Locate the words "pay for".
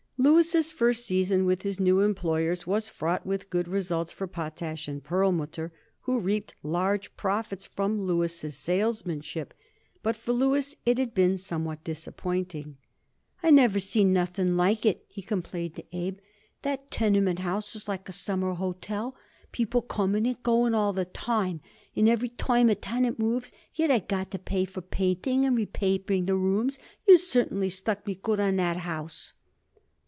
24.39-24.81